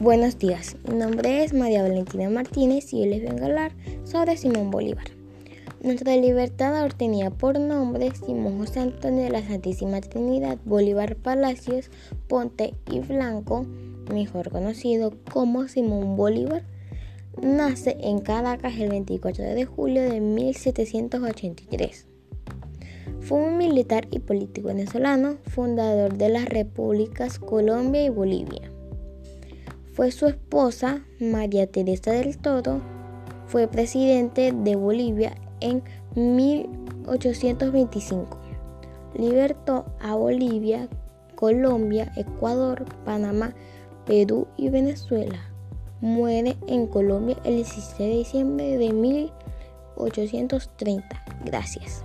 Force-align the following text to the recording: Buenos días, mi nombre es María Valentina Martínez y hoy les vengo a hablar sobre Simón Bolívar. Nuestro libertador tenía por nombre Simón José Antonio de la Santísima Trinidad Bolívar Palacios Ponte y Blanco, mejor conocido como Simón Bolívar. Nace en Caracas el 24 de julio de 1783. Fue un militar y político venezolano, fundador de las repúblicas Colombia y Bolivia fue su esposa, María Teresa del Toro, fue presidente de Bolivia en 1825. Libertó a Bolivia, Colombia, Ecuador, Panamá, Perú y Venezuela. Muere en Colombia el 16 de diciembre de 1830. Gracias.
Buenos 0.00 0.38
días, 0.38 0.76
mi 0.88 0.96
nombre 0.96 1.42
es 1.42 1.52
María 1.52 1.82
Valentina 1.82 2.30
Martínez 2.30 2.92
y 2.92 3.02
hoy 3.02 3.08
les 3.08 3.22
vengo 3.22 3.42
a 3.42 3.46
hablar 3.46 3.72
sobre 4.04 4.36
Simón 4.36 4.70
Bolívar. 4.70 5.06
Nuestro 5.82 6.12
libertador 6.12 6.94
tenía 6.94 7.30
por 7.30 7.58
nombre 7.58 8.12
Simón 8.14 8.58
José 8.58 8.78
Antonio 8.78 9.24
de 9.24 9.30
la 9.30 9.42
Santísima 9.42 10.00
Trinidad 10.00 10.56
Bolívar 10.64 11.16
Palacios 11.16 11.90
Ponte 12.28 12.74
y 12.88 13.00
Blanco, 13.00 13.66
mejor 14.12 14.50
conocido 14.50 15.14
como 15.32 15.66
Simón 15.66 16.16
Bolívar. 16.16 16.62
Nace 17.42 17.96
en 18.00 18.20
Caracas 18.20 18.78
el 18.78 18.90
24 18.90 19.42
de 19.42 19.64
julio 19.64 20.02
de 20.02 20.20
1783. 20.20 22.06
Fue 23.18 23.36
un 23.36 23.58
militar 23.58 24.06
y 24.12 24.20
político 24.20 24.68
venezolano, 24.68 25.38
fundador 25.48 26.16
de 26.16 26.28
las 26.28 26.44
repúblicas 26.44 27.40
Colombia 27.40 28.04
y 28.04 28.10
Bolivia 28.10 28.70
fue 29.98 30.10
su 30.12 30.28
esposa, 30.28 31.02
María 31.18 31.66
Teresa 31.66 32.12
del 32.12 32.38
Toro, 32.38 32.80
fue 33.48 33.66
presidente 33.66 34.52
de 34.52 34.76
Bolivia 34.76 35.34
en 35.58 35.82
1825. 36.14 38.38
Libertó 39.14 39.86
a 40.00 40.14
Bolivia, 40.14 40.88
Colombia, 41.34 42.12
Ecuador, 42.14 42.84
Panamá, 43.04 43.56
Perú 44.06 44.46
y 44.56 44.68
Venezuela. 44.68 45.50
Muere 46.00 46.56
en 46.68 46.86
Colombia 46.86 47.36
el 47.42 47.56
16 47.56 47.98
de 47.98 48.18
diciembre 48.18 48.78
de 48.78 48.92
1830. 48.92 51.24
Gracias. 51.44 52.04